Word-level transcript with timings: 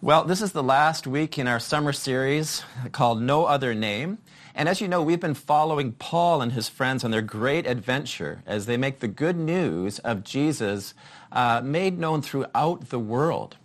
Well, 0.00 0.22
this 0.22 0.42
is 0.42 0.52
the 0.52 0.62
last 0.62 1.08
week 1.08 1.40
in 1.40 1.48
our 1.48 1.58
summer 1.58 1.92
series 1.92 2.62
called 2.92 3.20
No 3.20 3.46
Other 3.46 3.74
Name. 3.74 4.18
And 4.54 4.68
as 4.68 4.80
you 4.80 4.86
know, 4.86 5.02
we've 5.02 5.18
been 5.18 5.34
following 5.34 5.90
Paul 5.90 6.40
and 6.40 6.52
his 6.52 6.68
friends 6.68 7.02
on 7.02 7.10
their 7.10 7.20
great 7.20 7.66
adventure 7.66 8.44
as 8.46 8.66
they 8.66 8.76
make 8.76 9.00
the 9.00 9.08
good 9.08 9.36
news 9.36 9.98
of 9.98 10.22
Jesus 10.22 10.94
uh, 11.32 11.62
made 11.64 11.98
known 11.98 12.22
throughout 12.22 12.90
the 12.90 13.00
world. 13.00 13.56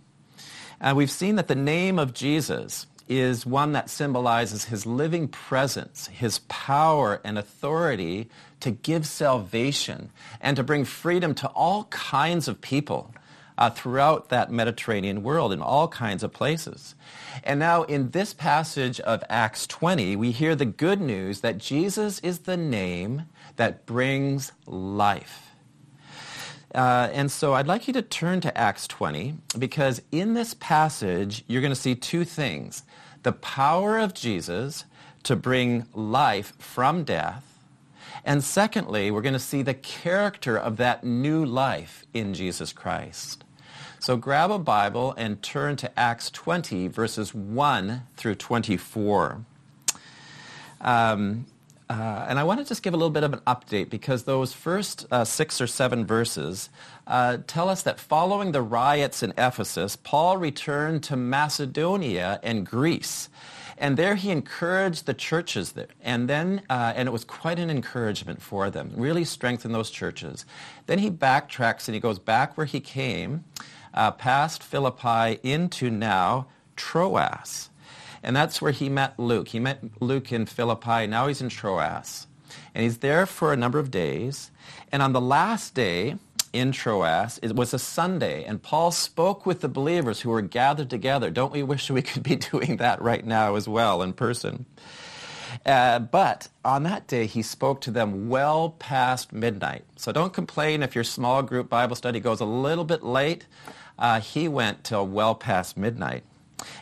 And 0.80 0.96
we've 0.96 1.08
seen 1.08 1.36
that 1.36 1.46
the 1.46 1.54
name 1.54 2.00
of 2.00 2.12
Jesus 2.12 2.88
is 3.08 3.46
one 3.46 3.70
that 3.70 3.88
symbolizes 3.88 4.64
his 4.64 4.84
living 4.84 5.28
presence, 5.28 6.08
his 6.08 6.40
power 6.48 7.20
and 7.22 7.38
authority 7.38 8.28
to 8.58 8.72
give 8.72 9.06
salvation 9.06 10.10
and 10.40 10.56
to 10.56 10.64
bring 10.64 10.84
freedom 10.84 11.32
to 11.36 11.46
all 11.50 11.84
kinds 11.84 12.48
of 12.48 12.60
people 12.60 13.14
uh, 13.56 13.70
throughout 13.70 14.28
that 14.28 14.50
Mediterranean 14.50 15.22
world 15.22 15.52
in 15.52 15.60
all 15.60 15.88
kinds 15.88 16.22
of 16.22 16.32
places. 16.32 16.94
And 17.42 17.60
now 17.60 17.82
in 17.84 18.10
this 18.10 18.34
passage 18.34 19.00
of 19.00 19.22
Acts 19.28 19.66
20, 19.66 20.16
we 20.16 20.30
hear 20.30 20.54
the 20.54 20.64
good 20.64 21.00
news 21.00 21.40
that 21.40 21.58
Jesus 21.58 22.18
is 22.20 22.40
the 22.40 22.56
name 22.56 23.26
that 23.56 23.86
brings 23.86 24.52
life. 24.66 25.50
Uh, 26.74 27.08
and 27.12 27.30
so 27.30 27.54
I'd 27.54 27.68
like 27.68 27.86
you 27.86 27.94
to 27.94 28.02
turn 28.02 28.40
to 28.40 28.58
Acts 28.58 28.88
20 28.88 29.34
because 29.58 30.02
in 30.10 30.34
this 30.34 30.54
passage, 30.54 31.44
you're 31.46 31.62
going 31.62 31.72
to 31.72 31.80
see 31.80 31.94
two 31.94 32.24
things. 32.24 32.82
The 33.22 33.32
power 33.32 33.98
of 33.98 34.12
Jesus 34.12 34.84
to 35.22 35.36
bring 35.36 35.86
life 35.94 36.52
from 36.58 37.04
death. 37.04 37.44
And 38.24 38.42
secondly, 38.42 39.10
we're 39.10 39.22
going 39.22 39.34
to 39.34 39.38
see 39.38 39.62
the 39.62 39.74
character 39.74 40.56
of 40.56 40.76
that 40.78 41.04
new 41.04 41.44
life 41.44 42.04
in 42.12 42.34
Jesus 42.34 42.72
Christ. 42.72 43.43
So 44.04 44.18
grab 44.18 44.50
a 44.50 44.58
Bible 44.58 45.14
and 45.16 45.42
turn 45.42 45.76
to 45.76 45.98
Acts 45.98 46.30
20, 46.30 46.88
verses 46.88 47.32
1 47.32 48.02
through 48.18 48.34
24. 48.34 49.42
Um, 50.82 51.46
uh, 51.88 52.26
and 52.28 52.38
I 52.38 52.44
want 52.44 52.60
to 52.60 52.66
just 52.66 52.82
give 52.82 52.92
a 52.92 52.98
little 52.98 53.08
bit 53.08 53.22
of 53.22 53.32
an 53.32 53.40
update 53.46 53.88
because 53.88 54.24
those 54.24 54.52
first 54.52 55.06
uh, 55.10 55.24
six 55.24 55.58
or 55.58 55.66
seven 55.66 56.04
verses 56.04 56.68
uh, 57.06 57.38
tell 57.46 57.70
us 57.70 57.82
that 57.84 57.98
following 57.98 58.52
the 58.52 58.60
riots 58.60 59.22
in 59.22 59.32
Ephesus, 59.38 59.96
Paul 59.96 60.36
returned 60.36 61.02
to 61.04 61.16
Macedonia 61.16 62.40
and 62.42 62.66
Greece. 62.66 63.30
And 63.78 63.96
there 63.96 64.16
he 64.16 64.30
encouraged 64.30 65.06
the 65.06 65.14
churches 65.14 65.72
there. 65.72 65.88
And 66.02 66.28
then, 66.28 66.60
uh, 66.68 66.92
and 66.94 67.08
it 67.08 67.12
was 67.12 67.24
quite 67.24 67.58
an 67.58 67.70
encouragement 67.70 68.42
for 68.42 68.68
them, 68.68 68.92
really 68.96 69.24
strengthened 69.24 69.74
those 69.74 69.90
churches. 69.90 70.44
Then 70.88 70.98
he 70.98 71.10
backtracks 71.10 71.88
and 71.88 71.94
he 71.94 72.00
goes 72.00 72.18
back 72.18 72.58
where 72.58 72.66
he 72.66 72.80
came, 72.80 73.44
uh, 73.94 74.10
past 74.10 74.62
Philippi 74.62 75.38
into 75.42 75.90
now 75.90 76.46
Troas. 76.76 77.70
And 78.22 78.34
that's 78.34 78.60
where 78.60 78.72
he 78.72 78.88
met 78.88 79.18
Luke. 79.18 79.48
He 79.48 79.60
met 79.60 79.82
Luke 80.00 80.32
in 80.32 80.46
Philippi. 80.46 81.06
Now 81.06 81.28
he's 81.28 81.40
in 81.40 81.48
Troas. 81.48 82.26
And 82.74 82.82
he's 82.82 82.98
there 82.98 83.26
for 83.26 83.52
a 83.52 83.56
number 83.56 83.78
of 83.78 83.90
days. 83.90 84.50
And 84.90 85.02
on 85.02 85.12
the 85.12 85.20
last 85.20 85.74
day 85.74 86.16
in 86.52 86.72
Troas, 86.72 87.38
it 87.42 87.54
was 87.54 87.74
a 87.74 87.78
Sunday. 87.78 88.44
And 88.44 88.62
Paul 88.62 88.90
spoke 88.92 89.44
with 89.44 89.60
the 89.60 89.68
believers 89.68 90.20
who 90.20 90.30
were 90.30 90.42
gathered 90.42 90.88
together. 90.88 91.30
Don't 91.30 91.52
we 91.52 91.62
wish 91.62 91.90
we 91.90 92.02
could 92.02 92.22
be 92.22 92.36
doing 92.52 92.78
that 92.78 93.00
right 93.02 93.24
now 93.24 93.56
as 93.56 93.68
well 93.68 94.02
in 94.02 94.12
person? 94.12 94.66
Uh, 95.64 95.98
but 95.98 96.48
on 96.64 96.82
that 96.82 97.06
day, 97.06 97.26
he 97.26 97.42
spoke 97.42 97.80
to 97.82 97.90
them 97.90 98.28
well 98.28 98.70
past 98.70 99.32
midnight. 99.32 99.84
So 99.96 100.12
don't 100.12 100.32
complain 100.32 100.82
if 100.82 100.94
your 100.94 101.04
small 101.04 101.42
group 101.42 101.68
Bible 101.68 101.96
study 101.96 102.20
goes 102.20 102.40
a 102.40 102.44
little 102.44 102.84
bit 102.84 103.02
late. 103.02 103.46
Uh, 103.98 104.20
he 104.20 104.48
went 104.48 104.84
till 104.84 105.06
well 105.06 105.34
past 105.34 105.76
midnight. 105.76 106.24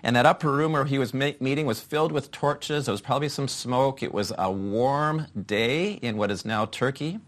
And 0.02 0.16
that 0.16 0.26
upper 0.26 0.50
room 0.50 0.72
where 0.72 0.84
he 0.84 0.98
was 0.98 1.14
meeting 1.14 1.66
was 1.66 1.80
filled 1.80 2.12
with 2.12 2.30
torches. 2.30 2.86
There 2.86 2.92
was 2.92 3.00
probably 3.00 3.28
some 3.28 3.48
smoke. 3.48 4.02
It 4.02 4.12
was 4.12 4.32
a 4.38 4.50
warm 4.50 5.26
day 5.46 5.92
in 5.94 6.16
what 6.16 6.30
is 6.30 6.44
now 6.44 6.66
Turkey. 6.66 7.20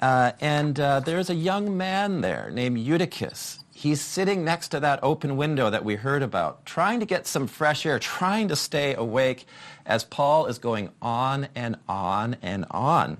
Uh, 0.00 0.32
and 0.40 0.78
uh, 0.78 1.00
there's 1.00 1.30
a 1.30 1.34
young 1.34 1.76
man 1.76 2.20
there 2.20 2.50
named 2.52 2.78
Eutychus. 2.78 3.58
He's 3.72 4.00
sitting 4.00 4.44
next 4.44 4.68
to 4.68 4.80
that 4.80 5.00
open 5.02 5.36
window 5.36 5.70
that 5.70 5.84
we 5.84 5.94
heard 5.94 6.22
about, 6.22 6.66
trying 6.66 7.00
to 7.00 7.06
get 7.06 7.26
some 7.26 7.46
fresh 7.46 7.86
air, 7.86 7.98
trying 7.98 8.48
to 8.48 8.56
stay 8.56 8.94
awake 8.94 9.46
as 9.86 10.04
Paul 10.04 10.46
is 10.46 10.58
going 10.58 10.90
on 11.00 11.48
and 11.54 11.76
on 11.88 12.36
and 12.42 12.64
on. 12.70 13.18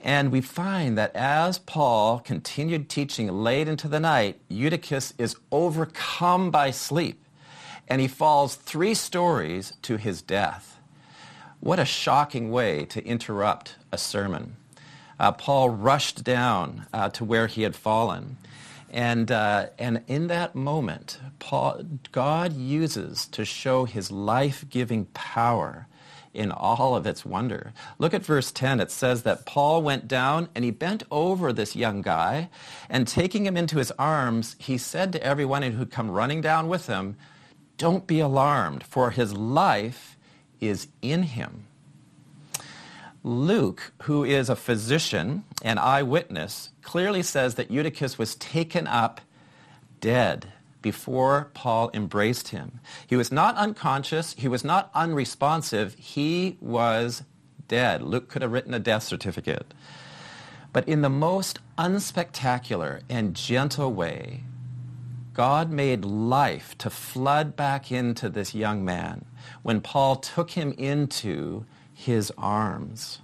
And 0.00 0.30
we 0.30 0.40
find 0.40 0.96
that 0.96 1.14
as 1.16 1.58
Paul 1.58 2.20
continued 2.20 2.88
teaching 2.88 3.28
late 3.28 3.66
into 3.68 3.88
the 3.88 4.00
night, 4.00 4.40
Eutychus 4.48 5.12
is 5.18 5.36
overcome 5.50 6.50
by 6.50 6.70
sleep, 6.70 7.24
and 7.88 8.00
he 8.00 8.08
falls 8.08 8.54
three 8.54 8.94
stories 8.94 9.72
to 9.82 9.96
his 9.96 10.22
death. 10.22 10.78
What 11.60 11.80
a 11.80 11.84
shocking 11.84 12.52
way 12.52 12.84
to 12.86 13.04
interrupt 13.04 13.74
a 13.90 13.98
sermon. 13.98 14.54
Uh, 15.18 15.32
Paul 15.32 15.70
rushed 15.70 16.22
down 16.22 16.86
uh, 16.92 17.08
to 17.10 17.24
where 17.24 17.48
he 17.48 17.62
had 17.62 17.74
fallen. 17.74 18.36
And, 18.90 19.30
uh, 19.30 19.66
and 19.78 20.04
in 20.06 20.28
that 20.28 20.54
moment, 20.54 21.18
Paul, 21.40 21.82
God 22.12 22.52
uses 22.52 23.26
to 23.26 23.44
show 23.44 23.84
his 23.84 24.12
life-giving 24.12 25.06
power 25.06 25.88
in 26.38 26.52
all 26.52 26.94
of 26.94 27.06
its 27.06 27.26
wonder. 27.26 27.72
Look 27.98 28.14
at 28.14 28.24
verse 28.24 28.52
10. 28.52 28.80
It 28.80 28.90
says 28.90 29.24
that 29.24 29.44
Paul 29.44 29.82
went 29.82 30.06
down 30.06 30.48
and 30.54 30.64
he 30.64 30.70
bent 30.70 31.02
over 31.10 31.52
this 31.52 31.74
young 31.74 32.00
guy, 32.00 32.48
and 32.88 33.06
taking 33.06 33.44
him 33.44 33.56
into 33.56 33.78
his 33.78 33.90
arms, 33.98 34.54
he 34.58 34.78
said 34.78 35.12
to 35.12 35.22
everyone 35.22 35.62
who'd 35.62 35.90
come 35.90 36.10
running 36.10 36.40
down 36.40 36.68
with 36.68 36.86
him, 36.86 37.16
Don't 37.76 38.06
be 38.06 38.20
alarmed, 38.20 38.84
for 38.84 39.10
his 39.10 39.34
life 39.34 40.16
is 40.60 40.88
in 41.02 41.24
him. 41.24 41.64
Luke, 43.24 43.92
who 44.02 44.22
is 44.24 44.48
a 44.48 44.56
physician 44.56 45.44
and 45.62 45.78
eyewitness, 45.78 46.70
clearly 46.82 47.22
says 47.22 47.56
that 47.56 47.70
Eutychus 47.70 48.16
was 48.16 48.36
taken 48.36 48.86
up 48.86 49.20
dead 50.00 50.52
before 50.82 51.50
Paul 51.54 51.90
embraced 51.92 52.48
him. 52.48 52.80
He 53.06 53.16
was 53.16 53.32
not 53.32 53.56
unconscious. 53.56 54.34
He 54.38 54.48
was 54.48 54.64
not 54.64 54.90
unresponsive. 54.94 55.94
He 55.94 56.56
was 56.60 57.22
dead. 57.66 58.02
Luke 58.02 58.28
could 58.28 58.42
have 58.42 58.52
written 58.52 58.74
a 58.74 58.78
death 58.78 59.02
certificate. 59.02 59.74
But 60.72 60.88
in 60.88 61.02
the 61.02 61.08
most 61.08 61.58
unspectacular 61.76 63.02
and 63.08 63.34
gentle 63.34 63.92
way, 63.92 64.44
God 65.34 65.70
made 65.70 66.04
life 66.04 66.76
to 66.78 66.90
flood 66.90 67.56
back 67.56 67.92
into 67.92 68.28
this 68.28 68.54
young 68.54 68.84
man 68.84 69.24
when 69.62 69.80
Paul 69.80 70.16
took 70.16 70.50
him 70.50 70.72
into 70.72 71.64
his 71.94 72.32
arms. 72.36 73.20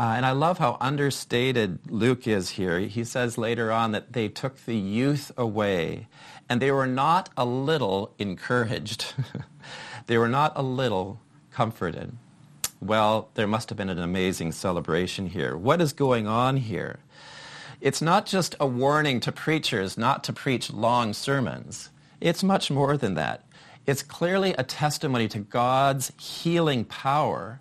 Uh, 0.00 0.14
and 0.16 0.24
I 0.24 0.30
love 0.30 0.56
how 0.56 0.78
understated 0.80 1.78
Luke 1.90 2.26
is 2.26 2.48
here. 2.48 2.78
He 2.78 3.04
says 3.04 3.36
later 3.36 3.70
on 3.70 3.92
that 3.92 4.14
they 4.14 4.28
took 4.28 4.64
the 4.64 4.74
youth 4.74 5.30
away 5.36 6.08
and 6.48 6.62
they 6.62 6.70
were 6.70 6.86
not 6.86 7.28
a 7.36 7.44
little 7.44 8.14
encouraged. 8.18 9.12
they 10.06 10.16
were 10.16 10.26
not 10.26 10.54
a 10.56 10.62
little 10.62 11.20
comforted. 11.50 12.16
Well, 12.80 13.28
there 13.34 13.46
must 13.46 13.68
have 13.68 13.76
been 13.76 13.90
an 13.90 13.98
amazing 13.98 14.52
celebration 14.52 15.26
here. 15.26 15.54
What 15.54 15.82
is 15.82 15.92
going 15.92 16.26
on 16.26 16.56
here? 16.56 17.00
It's 17.82 18.00
not 18.00 18.24
just 18.24 18.56
a 18.58 18.66
warning 18.66 19.20
to 19.20 19.30
preachers 19.30 19.98
not 19.98 20.24
to 20.24 20.32
preach 20.32 20.72
long 20.72 21.12
sermons. 21.12 21.90
It's 22.22 22.42
much 22.42 22.70
more 22.70 22.96
than 22.96 23.16
that. 23.16 23.44
It's 23.84 24.02
clearly 24.02 24.54
a 24.54 24.64
testimony 24.64 25.28
to 25.28 25.40
God's 25.40 26.10
healing 26.18 26.86
power 26.86 27.60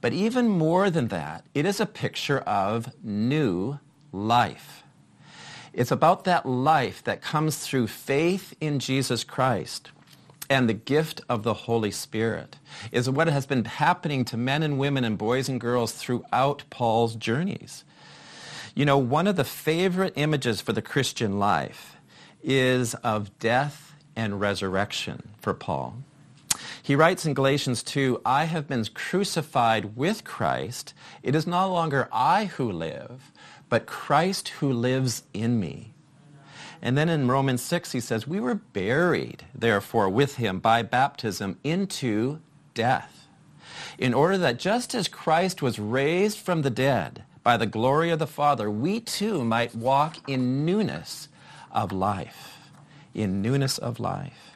but 0.00 0.12
even 0.12 0.48
more 0.48 0.90
than 0.90 1.08
that, 1.08 1.44
it 1.54 1.66
is 1.66 1.80
a 1.80 1.86
picture 1.86 2.38
of 2.40 2.92
new 3.02 3.78
life. 4.12 4.84
It's 5.72 5.90
about 5.90 6.24
that 6.24 6.46
life 6.46 7.04
that 7.04 7.22
comes 7.22 7.58
through 7.58 7.88
faith 7.88 8.54
in 8.60 8.78
Jesus 8.78 9.24
Christ 9.24 9.90
and 10.50 10.68
the 10.68 10.74
gift 10.74 11.20
of 11.28 11.42
the 11.42 11.54
Holy 11.54 11.90
Spirit 11.90 12.56
is 12.90 13.10
what 13.10 13.28
has 13.28 13.46
been 13.46 13.64
happening 13.64 14.24
to 14.26 14.36
men 14.36 14.62
and 14.62 14.78
women 14.78 15.04
and 15.04 15.18
boys 15.18 15.48
and 15.48 15.60
girls 15.60 15.92
throughout 15.92 16.64
Paul's 16.70 17.14
journeys. 17.14 17.84
You 18.74 18.84
know, 18.84 18.98
one 18.98 19.26
of 19.26 19.36
the 19.36 19.44
favorite 19.44 20.14
images 20.16 20.60
for 20.60 20.72
the 20.72 20.82
Christian 20.82 21.38
life 21.38 21.96
is 22.42 22.94
of 22.94 23.38
death 23.38 23.94
and 24.16 24.40
resurrection 24.40 25.30
for 25.40 25.52
Paul. 25.52 26.02
He 26.82 26.96
writes 26.96 27.26
in 27.26 27.34
Galatians 27.34 27.82
2, 27.82 28.22
I 28.24 28.44
have 28.44 28.66
been 28.66 28.84
crucified 28.86 29.96
with 29.96 30.24
Christ. 30.24 30.94
It 31.22 31.34
is 31.34 31.46
no 31.46 31.72
longer 31.72 32.08
I 32.12 32.46
who 32.46 32.70
live, 32.70 33.32
but 33.68 33.86
Christ 33.86 34.48
who 34.48 34.72
lives 34.72 35.22
in 35.34 35.60
me. 35.60 35.92
And 36.80 36.96
then 36.96 37.08
in 37.08 37.28
Romans 37.28 37.60
6, 37.62 37.92
he 37.92 38.00
says, 38.00 38.28
we 38.28 38.40
were 38.40 38.54
buried, 38.54 39.44
therefore, 39.54 40.08
with 40.08 40.36
him 40.36 40.60
by 40.60 40.82
baptism 40.82 41.58
into 41.64 42.40
death, 42.74 43.26
in 43.98 44.14
order 44.14 44.38
that 44.38 44.58
just 44.58 44.94
as 44.94 45.08
Christ 45.08 45.60
was 45.60 45.78
raised 45.78 46.38
from 46.38 46.62
the 46.62 46.70
dead 46.70 47.24
by 47.42 47.56
the 47.56 47.66
glory 47.66 48.10
of 48.10 48.18
the 48.18 48.26
Father, 48.26 48.70
we 48.70 49.00
too 49.00 49.44
might 49.44 49.74
walk 49.74 50.18
in 50.28 50.64
newness 50.64 51.28
of 51.72 51.92
life. 51.92 52.54
in 53.14 53.42
newness 53.42 53.78
of 53.78 54.00
life. 54.00 54.47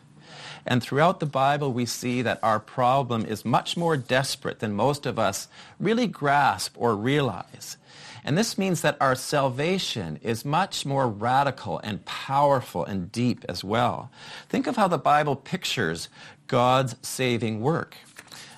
And 0.66 0.82
throughout 0.82 1.20
the 1.20 1.26
Bible, 1.26 1.72
we 1.72 1.86
see 1.86 2.22
that 2.22 2.38
our 2.42 2.60
problem 2.60 3.24
is 3.24 3.44
much 3.44 3.76
more 3.76 3.96
desperate 3.96 4.60
than 4.60 4.72
most 4.72 5.06
of 5.06 5.18
us 5.18 5.48
really 5.80 6.06
grasp 6.06 6.74
or 6.76 6.94
realize. 6.94 7.76
And 8.24 8.38
this 8.38 8.56
means 8.56 8.82
that 8.82 8.96
our 9.00 9.16
salvation 9.16 10.20
is 10.22 10.44
much 10.44 10.86
more 10.86 11.08
radical 11.08 11.80
and 11.80 12.04
powerful 12.04 12.84
and 12.84 13.10
deep 13.10 13.44
as 13.48 13.64
well. 13.64 14.10
Think 14.48 14.68
of 14.68 14.76
how 14.76 14.86
the 14.86 14.98
Bible 14.98 15.34
pictures 15.34 16.08
God's 16.46 16.94
saving 17.02 17.60
work. 17.60 17.96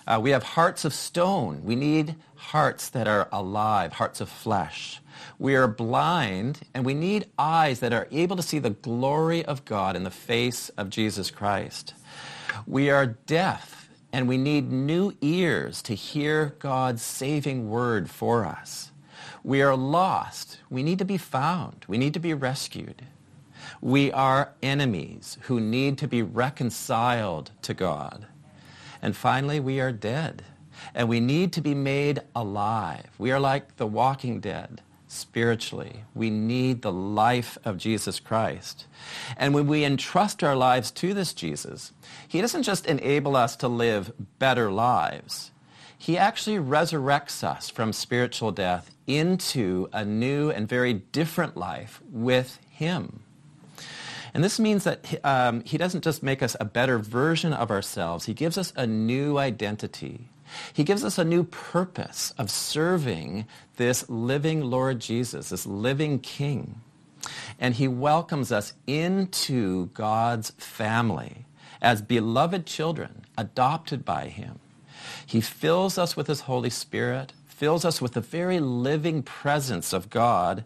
Uh, 0.06 0.20
we 0.22 0.30
have 0.30 0.42
hearts 0.42 0.84
of 0.84 0.92
stone. 0.92 1.64
We 1.64 1.76
need 1.76 2.14
hearts 2.50 2.90
that 2.90 3.08
are 3.08 3.28
alive, 3.32 3.94
hearts 3.94 4.20
of 4.20 4.28
flesh. 4.28 5.00
We 5.38 5.56
are 5.56 5.66
blind, 5.66 6.60
and 6.74 6.84
we 6.84 6.92
need 6.92 7.26
eyes 7.38 7.80
that 7.80 7.92
are 7.94 8.06
able 8.10 8.36
to 8.36 8.42
see 8.42 8.58
the 8.58 8.70
glory 8.70 9.44
of 9.44 9.64
God 9.64 9.96
in 9.96 10.04
the 10.04 10.10
face 10.10 10.68
of 10.70 10.90
Jesus 10.90 11.30
Christ. 11.30 11.94
We 12.66 12.90
are 12.90 13.06
deaf, 13.06 13.88
and 14.12 14.28
we 14.28 14.36
need 14.36 14.70
new 14.70 15.14
ears 15.22 15.80
to 15.82 15.94
hear 15.94 16.54
God's 16.58 17.02
saving 17.02 17.70
word 17.70 18.10
for 18.10 18.44
us. 18.44 18.92
We 19.42 19.62
are 19.62 19.76
lost. 19.76 20.58
We 20.68 20.82
need 20.82 20.98
to 20.98 21.04
be 21.04 21.18
found. 21.18 21.84
We 21.88 21.96
need 21.98 22.12
to 22.14 22.20
be 22.20 22.34
rescued. 22.34 23.06
We 23.80 24.12
are 24.12 24.52
enemies 24.62 25.38
who 25.42 25.60
need 25.60 25.96
to 25.98 26.08
be 26.08 26.22
reconciled 26.22 27.52
to 27.62 27.72
God. 27.72 28.26
And 29.00 29.16
finally, 29.16 29.60
we 29.60 29.80
are 29.80 29.92
dead. 29.92 30.44
And 30.94 31.08
we 31.08 31.20
need 31.20 31.52
to 31.54 31.60
be 31.60 31.74
made 31.74 32.20
alive. 32.34 33.08
We 33.18 33.30
are 33.30 33.40
like 33.40 33.76
the 33.76 33.86
walking 33.86 34.40
dead 34.40 34.80
spiritually. 35.06 36.04
We 36.14 36.30
need 36.30 36.82
the 36.82 36.92
life 36.92 37.56
of 37.64 37.78
Jesus 37.78 38.18
Christ. 38.18 38.86
And 39.36 39.54
when 39.54 39.66
we 39.66 39.84
entrust 39.84 40.42
our 40.42 40.56
lives 40.56 40.90
to 40.92 41.14
this 41.14 41.32
Jesus, 41.32 41.92
he 42.26 42.40
doesn't 42.40 42.64
just 42.64 42.86
enable 42.86 43.36
us 43.36 43.56
to 43.56 43.68
live 43.68 44.12
better 44.38 44.72
lives. 44.72 45.52
He 45.96 46.18
actually 46.18 46.58
resurrects 46.58 47.42
us 47.44 47.70
from 47.70 47.92
spiritual 47.92 48.52
death 48.52 48.90
into 49.06 49.88
a 49.92 50.04
new 50.04 50.50
and 50.50 50.68
very 50.68 50.92
different 50.92 51.56
life 51.56 52.02
with 52.10 52.58
him. 52.68 53.20
And 54.34 54.42
this 54.42 54.58
means 54.58 54.82
that 54.84 55.24
um, 55.24 55.62
he 55.64 55.78
doesn't 55.78 56.02
just 56.02 56.22
make 56.22 56.42
us 56.42 56.56
a 56.58 56.64
better 56.64 56.98
version 56.98 57.52
of 57.52 57.70
ourselves, 57.70 58.26
he 58.26 58.34
gives 58.34 58.58
us 58.58 58.72
a 58.74 58.86
new 58.86 59.38
identity. 59.38 60.28
He 60.72 60.84
gives 60.84 61.04
us 61.04 61.18
a 61.18 61.24
new 61.24 61.44
purpose 61.44 62.32
of 62.38 62.50
serving 62.50 63.46
this 63.76 64.08
living 64.08 64.62
Lord 64.62 65.00
Jesus, 65.00 65.50
this 65.50 65.66
living 65.66 66.18
King. 66.18 66.80
And 67.58 67.74
he 67.74 67.88
welcomes 67.88 68.52
us 68.52 68.74
into 68.86 69.86
God's 69.86 70.50
family 70.50 71.46
as 71.80 72.02
beloved 72.02 72.66
children, 72.66 73.24
adopted 73.36 74.04
by 74.04 74.28
him. 74.28 74.58
He 75.26 75.40
fills 75.40 75.98
us 75.98 76.16
with 76.16 76.26
his 76.26 76.42
Holy 76.42 76.70
Spirit, 76.70 77.32
fills 77.46 77.84
us 77.84 78.00
with 78.00 78.12
the 78.12 78.20
very 78.20 78.60
living 78.60 79.22
presence 79.22 79.92
of 79.92 80.10
God, 80.10 80.64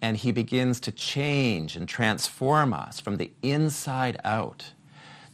and 0.00 0.16
he 0.16 0.32
begins 0.32 0.80
to 0.80 0.92
change 0.92 1.76
and 1.76 1.88
transform 1.88 2.72
us 2.72 3.00
from 3.00 3.16
the 3.16 3.30
inside 3.42 4.20
out. 4.24 4.72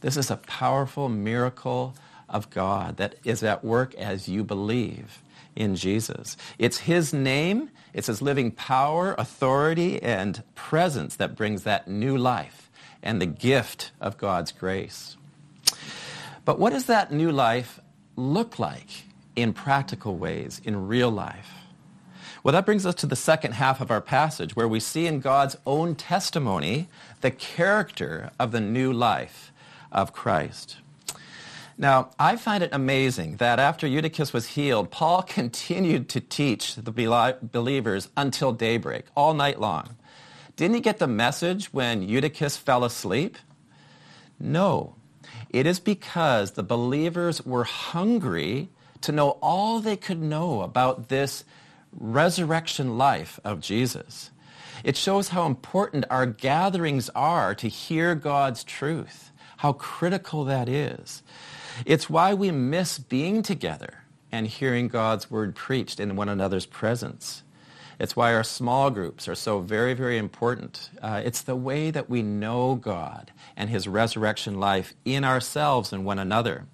This 0.01 0.15
is 0.15 0.31
a 0.31 0.37
powerful 0.37 1.09
miracle 1.09 1.95
of 2.29 2.49
God 2.49 2.97
that 2.97 3.15
is 3.23 3.43
at 3.43 3.63
work 3.63 3.93
as 3.95 4.29
you 4.29 4.43
believe 4.43 5.21
in 5.55 5.75
Jesus. 5.75 6.37
It's 6.57 6.79
his 6.79 7.13
name, 7.13 7.69
it's 7.93 8.07
his 8.07 8.21
living 8.21 8.51
power, 8.51 9.15
authority, 9.17 10.01
and 10.01 10.43
presence 10.55 11.15
that 11.17 11.35
brings 11.35 11.63
that 11.63 11.87
new 11.87 12.17
life 12.17 12.69
and 13.03 13.21
the 13.21 13.25
gift 13.25 13.91
of 13.99 14.17
God's 14.17 14.51
grace. 14.51 15.17
But 16.45 16.59
what 16.59 16.71
does 16.71 16.85
that 16.85 17.11
new 17.11 17.31
life 17.31 17.79
look 18.15 18.59
like 18.59 19.03
in 19.35 19.53
practical 19.53 20.15
ways, 20.17 20.61
in 20.63 20.87
real 20.87 21.11
life? 21.11 21.51
Well, 22.43 22.53
that 22.53 22.65
brings 22.65 22.85
us 22.85 22.95
to 22.95 23.05
the 23.05 23.15
second 23.15 23.53
half 23.53 23.81
of 23.81 23.91
our 23.91 24.01
passage, 24.01 24.55
where 24.55 24.67
we 24.67 24.79
see 24.79 25.07
in 25.07 25.19
God's 25.19 25.57
own 25.65 25.95
testimony 25.95 26.87
the 27.21 27.31
character 27.31 28.31
of 28.39 28.51
the 28.51 28.61
new 28.61 28.93
life 28.93 29.51
of 29.91 30.13
Christ. 30.13 30.77
Now, 31.81 32.09
I 32.19 32.35
find 32.35 32.61
it 32.61 32.71
amazing 32.73 33.37
that 33.37 33.57
after 33.57 33.87
Eutychus 33.87 34.33
was 34.33 34.47
healed, 34.47 34.91
Paul 34.91 35.21
continued 35.27 36.09
to 36.09 36.19
teach 36.19 36.75
the 36.75 36.91
believers 36.91 38.09
until 38.17 38.51
daybreak, 38.51 39.05
all 39.15 39.33
night 39.33 39.61
long. 39.61 39.95
Didn't 40.57 40.75
he 40.75 40.81
get 40.81 40.99
the 40.99 41.07
message 41.07 41.73
when 41.73 42.01
Eutychus 42.01 42.57
fell 42.57 42.83
asleep? 42.83 43.37
No. 44.37 44.95
It 45.51 45.65
is 45.65 45.79
because 45.79 46.51
the 46.51 46.63
believers 46.63 47.45
were 47.45 47.63
hungry 47.63 48.67
to 48.99 49.13
know 49.13 49.37
all 49.41 49.79
they 49.79 49.95
could 49.95 50.21
know 50.21 50.63
about 50.63 51.07
this 51.07 51.45
resurrection 51.97 52.97
life 52.97 53.39
of 53.45 53.61
Jesus. 53.61 54.31
It 54.83 54.97
shows 54.97 55.29
how 55.29 55.45
important 55.45 56.03
our 56.09 56.25
gatherings 56.25 57.09
are 57.15 57.55
to 57.55 57.69
hear 57.69 58.15
God's 58.15 58.65
truth, 58.65 59.31
how 59.57 59.71
critical 59.71 60.43
that 60.43 60.67
is. 60.67 61.23
It's 61.85 62.09
why 62.09 62.33
we 62.33 62.51
miss 62.51 62.99
being 62.99 63.41
together 63.41 64.03
and 64.31 64.47
hearing 64.47 64.87
God's 64.87 65.31
word 65.31 65.55
preached 65.55 65.99
in 65.99 66.15
one 66.15 66.29
another's 66.29 66.65
presence. 66.65 67.43
It's 67.99 68.15
why 68.15 68.33
our 68.33 68.43
small 68.43 68.89
groups 68.91 69.27
are 69.27 69.35
so 69.35 69.59
very, 69.59 69.93
very 69.93 70.17
important. 70.17 70.89
Uh, 71.01 71.21
it's 71.23 71.41
the 71.41 71.55
way 71.55 71.91
that 71.91 72.09
we 72.09 72.21
know 72.21 72.75
God 72.75 73.31
and 73.57 73.69
his 73.69 73.87
resurrection 73.87 74.59
life 74.59 74.93
in 75.03 75.25
ourselves 75.25 75.91
and 75.91 76.05
one 76.05 76.19
another. 76.19 76.65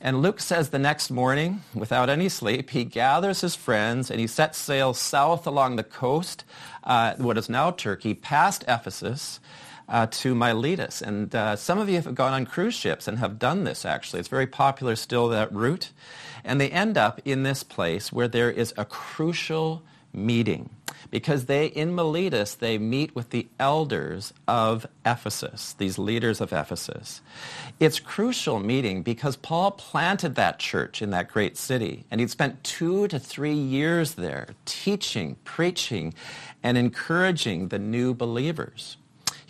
And 0.00 0.20
Luke 0.20 0.40
says 0.40 0.70
the 0.70 0.80
next 0.80 1.10
morning, 1.10 1.62
without 1.74 2.08
any 2.08 2.28
sleep, 2.28 2.70
he 2.70 2.82
gathers 2.84 3.42
his 3.42 3.54
friends 3.54 4.10
and 4.10 4.18
he 4.18 4.26
sets 4.26 4.58
sail 4.58 4.94
south 4.94 5.46
along 5.46 5.76
the 5.76 5.84
coast, 5.84 6.44
uh, 6.82 7.14
what 7.18 7.38
is 7.38 7.48
now 7.48 7.70
Turkey, 7.70 8.14
past 8.14 8.64
Ephesus, 8.66 9.38
uh, 9.88 10.06
to 10.10 10.34
Miletus. 10.34 11.02
And 11.02 11.34
uh, 11.34 11.56
some 11.56 11.78
of 11.78 11.88
you 11.88 11.96
have 11.96 12.14
gone 12.14 12.32
on 12.32 12.46
cruise 12.46 12.74
ships 12.74 13.08
and 13.08 13.18
have 13.18 13.38
done 13.38 13.64
this, 13.64 13.84
actually. 13.84 14.20
It's 14.20 14.28
very 14.28 14.46
popular 14.46 14.96
still, 14.96 15.28
that 15.28 15.52
route. 15.52 15.90
And 16.44 16.60
they 16.60 16.70
end 16.70 16.98
up 16.98 17.20
in 17.24 17.42
this 17.42 17.62
place 17.62 18.12
where 18.12 18.28
there 18.28 18.50
is 18.50 18.74
a 18.76 18.84
crucial 18.84 19.82
meeting 20.12 20.70
because 21.10 21.44
they 21.44 21.66
in 21.66 21.94
Miletus 21.94 22.54
they 22.54 22.78
meet 22.78 23.14
with 23.14 23.30
the 23.30 23.46
elders 23.58 24.32
of 24.48 24.86
Ephesus, 25.06 25.74
these 25.74 25.98
leaders 25.98 26.40
of 26.40 26.52
Ephesus. 26.52 27.20
It's 27.80 28.00
crucial 28.00 28.60
meeting 28.60 29.02
because 29.02 29.36
Paul 29.36 29.72
planted 29.72 30.34
that 30.34 30.58
church 30.58 31.02
in 31.02 31.10
that 31.10 31.30
great 31.30 31.56
city 31.56 32.04
and 32.10 32.20
he'd 32.20 32.30
spent 32.30 32.64
2 32.64 33.08
to 33.08 33.18
3 33.18 33.52
years 33.52 34.14
there 34.14 34.48
teaching, 34.64 35.36
preaching 35.44 36.14
and 36.62 36.76
encouraging 36.76 37.68
the 37.68 37.78
new 37.78 38.14
believers. 38.14 38.96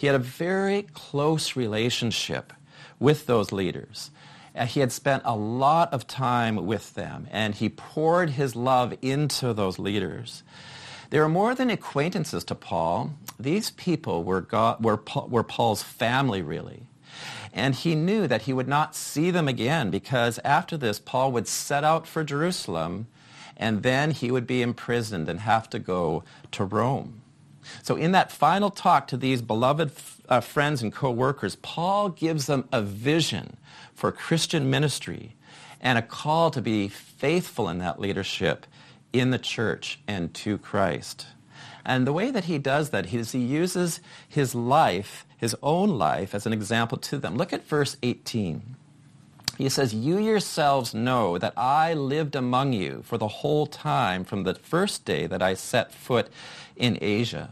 He 0.03 0.09
had 0.09 0.17
a 0.17 0.19
very 0.19 0.83
close 0.95 1.55
relationship 1.55 2.53
with 2.99 3.27
those 3.27 3.53
leaders. 3.53 4.11
Uh, 4.53 4.67
he 4.67 4.81
had 4.81 4.91
spent 4.91 5.23
a 5.25 5.37
lot 5.37 5.93
of 5.93 6.09
time 6.09 6.67
with 6.67 6.95
them 6.95 7.29
and 7.31 7.55
he 7.55 7.69
poured 7.69 8.31
his 8.31 8.57
love 8.57 8.93
into 9.01 9.55
those 9.55 9.79
leaders. 9.79 10.43
They 11.11 11.21
were 11.21 11.29
more 11.29 11.55
than 11.55 11.71
acquaintances 11.71 12.43
to 12.47 12.57
Paul. 12.57 13.13
These 13.39 13.71
people 13.71 14.25
were, 14.25 14.41
God, 14.41 14.83
were, 14.83 15.01
were 15.29 15.45
Paul's 15.45 15.85
family, 15.85 16.43
really. 16.43 16.83
And 17.53 17.77
he 17.77 17.95
knew 17.95 18.27
that 18.27 18.43
he 18.43 18.53
would 18.53 18.67
not 18.67 18.97
see 18.97 19.31
them 19.31 19.47
again 19.47 19.93
because 19.93 20.41
after 20.45 20.77
this, 20.77 20.99
Paul 20.99 21.31
would 21.31 21.47
set 21.47 21.85
out 21.85 22.09
for 22.09 22.25
Jerusalem 22.25 23.07
and 23.57 23.85
then 23.85 24.11
he 24.11 24.33
would 24.33 24.49
be 24.49 24.63
imprisoned 24.63 25.29
and 25.29 25.39
have 25.39 25.71
to 25.71 25.79
go 25.79 26.25
to 26.51 26.65
Rome. 26.65 27.22
So 27.83 27.97
in 27.97 28.13
that 28.13 28.33
final 28.33 28.71
talk 28.71 29.09
to 29.09 29.17
these 29.17 29.43
beloved 29.43 29.93
uh, 30.29 30.41
friends 30.41 30.83
and 30.83 30.93
co-workers, 30.93 31.57
Paul 31.57 32.11
gives 32.11 32.47
them 32.47 32.69
a 32.73 32.83
vision 32.83 33.57
for 33.95 34.13
Christian 34.13 34.71
ministry 34.71 35.35
and 35.81 35.99
a 35.99 36.03
call 36.03 36.51
to 36.51 36.63
be 36.63 36.89
faithful 36.89 37.69
in 37.69 37.79
that 37.79 38.01
leadership 38.01 38.67
in 39.13 39.31
the 39.31 39.39
church 39.39 40.01
and 40.07 40.33
to 40.35 40.59
Christ. 40.59 41.27
And 41.85 42.07
the 42.07 42.13
way 42.13 42.31
that 42.31 42.45
he 42.45 42.59
does 42.59 42.91
that 42.91 43.13
is 43.13 43.33
he 43.33 43.41
uses 43.41 44.01
his 44.29 44.55
life, 44.55 45.27
his 45.37 45.57
own 45.63 45.91
life, 45.99 46.35
as 46.35 46.47
an 46.47 46.53
example 46.53 46.99
to 46.99 47.19
them. 47.19 47.37
Look 47.37 47.53
at 47.53 47.67
verse 47.67 47.97
18. 48.03 48.77
He 49.59 49.69
says, 49.69 49.95
You 49.95 50.19
yourselves 50.19 50.95
know 50.95 51.39
that 51.39 51.53
I 51.57 51.95
lived 51.95 52.35
among 52.35 52.73
you 52.73 53.03
for 53.05 53.19
the 53.19 53.29
whole 53.29 53.67
time 53.67 54.25
from 54.25 54.45
the 54.45 54.55
first 54.55 55.05
day 55.05 55.27
that 55.27 55.43
I 55.43 55.55
set 55.55 55.93
foot 55.93 56.29
in 56.77 56.99
Asia. 57.01 57.51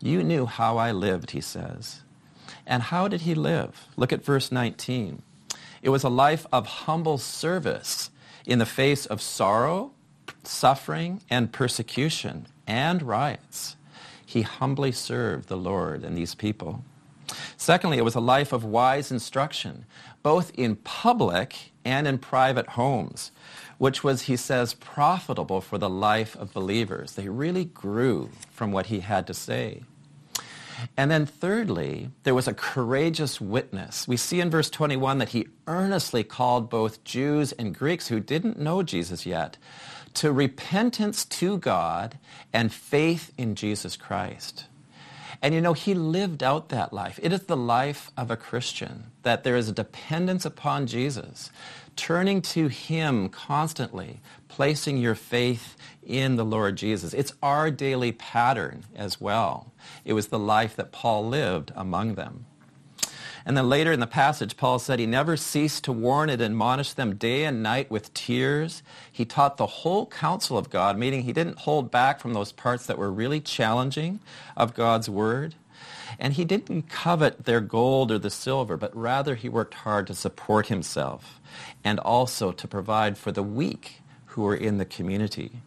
You 0.00 0.22
knew 0.22 0.46
how 0.46 0.78
I 0.78 0.90
lived, 0.90 1.30
he 1.30 1.40
says. 1.40 2.02
And 2.66 2.84
how 2.84 3.08
did 3.08 3.22
he 3.22 3.34
live? 3.34 3.86
Look 3.96 4.12
at 4.12 4.24
verse 4.24 4.50
19. 4.50 5.22
It 5.82 5.90
was 5.90 6.04
a 6.04 6.08
life 6.08 6.46
of 6.52 6.66
humble 6.66 7.18
service 7.18 8.10
in 8.46 8.58
the 8.58 8.66
face 8.66 9.06
of 9.06 9.20
sorrow 9.20 9.92
suffering 10.44 11.20
and 11.30 11.52
persecution 11.52 12.46
and 12.66 13.02
riots, 13.02 13.76
he 14.24 14.42
humbly 14.42 14.92
served 14.92 15.48
the 15.48 15.56
Lord 15.56 16.04
and 16.04 16.16
these 16.16 16.34
people. 16.34 16.84
Secondly, 17.56 17.98
it 17.98 18.04
was 18.04 18.14
a 18.14 18.20
life 18.20 18.52
of 18.52 18.64
wise 18.64 19.10
instruction, 19.10 19.84
both 20.22 20.52
in 20.54 20.76
public 20.76 21.72
and 21.84 22.06
in 22.06 22.18
private 22.18 22.68
homes, 22.70 23.32
which 23.78 24.04
was, 24.04 24.22
he 24.22 24.36
says, 24.36 24.74
profitable 24.74 25.60
for 25.60 25.78
the 25.78 25.90
life 25.90 26.36
of 26.36 26.52
believers. 26.52 27.14
They 27.14 27.28
really 27.28 27.64
grew 27.64 28.30
from 28.50 28.72
what 28.72 28.86
he 28.86 29.00
had 29.00 29.26
to 29.26 29.34
say. 29.34 29.82
And 30.96 31.10
then 31.10 31.26
thirdly, 31.26 32.10
there 32.24 32.34
was 32.34 32.48
a 32.48 32.54
courageous 32.54 33.40
witness. 33.40 34.08
We 34.08 34.16
see 34.16 34.40
in 34.40 34.50
verse 34.50 34.70
21 34.70 35.18
that 35.18 35.30
he 35.30 35.48
earnestly 35.66 36.24
called 36.24 36.70
both 36.70 37.04
Jews 37.04 37.52
and 37.52 37.74
Greeks 37.74 38.08
who 38.08 38.20
didn't 38.20 38.58
know 38.58 38.82
Jesus 38.82 39.26
yet 39.26 39.56
to 40.14 40.32
repentance 40.32 41.24
to 41.24 41.58
God 41.58 42.18
and 42.52 42.72
faith 42.72 43.32
in 43.38 43.54
Jesus 43.54 43.96
Christ. 43.96 44.66
And 45.42 45.54
you 45.54 45.60
know, 45.60 45.72
he 45.72 45.92
lived 45.92 46.44
out 46.44 46.68
that 46.68 46.92
life. 46.92 47.18
It 47.20 47.32
is 47.32 47.42
the 47.42 47.56
life 47.56 48.12
of 48.16 48.30
a 48.30 48.36
Christian, 48.36 49.10
that 49.24 49.42
there 49.42 49.56
is 49.56 49.68
a 49.68 49.72
dependence 49.72 50.44
upon 50.44 50.86
Jesus, 50.86 51.50
turning 51.96 52.40
to 52.42 52.68
him 52.68 53.28
constantly, 53.28 54.20
placing 54.46 54.98
your 54.98 55.16
faith 55.16 55.76
in 56.00 56.36
the 56.36 56.44
Lord 56.44 56.76
Jesus. 56.76 57.12
It's 57.12 57.34
our 57.42 57.72
daily 57.72 58.12
pattern 58.12 58.84
as 58.94 59.20
well. 59.20 59.72
It 60.04 60.12
was 60.12 60.28
the 60.28 60.38
life 60.38 60.76
that 60.76 60.92
Paul 60.92 61.26
lived 61.28 61.72
among 61.74 62.14
them. 62.14 62.46
And 63.44 63.56
then 63.56 63.68
later 63.68 63.92
in 63.92 64.00
the 64.00 64.06
passage, 64.06 64.56
Paul 64.56 64.78
said 64.78 64.98
he 64.98 65.06
never 65.06 65.36
ceased 65.36 65.84
to 65.84 65.92
warn 65.92 66.30
and 66.30 66.40
admonish 66.40 66.92
them 66.92 67.16
day 67.16 67.44
and 67.44 67.62
night 67.62 67.90
with 67.90 68.14
tears. 68.14 68.82
He 69.10 69.24
taught 69.24 69.56
the 69.56 69.66
whole 69.66 70.06
counsel 70.06 70.56
of 70.56 70.70
God, 70.70 70.96
meaning 70.96 71.22
he 71.22 71.32
didn't 71.32 71.58
hold 71.58 71.90
back 71.90 72.20
from 72.20 72.34
those 72.34 72.52
parts 72.52 72.86
that 72.86 72.98
were 72.98 73.10
really 73.10 73.40
challenging 73.40 74.20
of 74.56 74.74
God's 74.74 75.08
word. 75.08 75.54
And 76.18 76.34
he 76.34 76.44
didn't 76.44 76.88
covet 76.88 77.44
their 77.44 77.60
gold 77.60 78.12
or 78.12 78.18
the 78.18 78.30
silver, 78.30 78.76
but 78.76 78.94
rather 78.96 79.34
he 79.34 79.48
worked 79.48 79.74
hard 79.74 80.06
to 80.06 80.14
support 80.14 80.68
himself 80.68 81.40
and 81.82 81.98
also 81.98 82.52
to 82.52 82.68
provide 82.68 83.18
for 83.18 83.32
the 83.32 83.42
weak 83.42 84.02
who 84.26 84.42
were 84.42 84.56
in 84.56 84.78
the 84.78 84.84
community. 84.84 85.62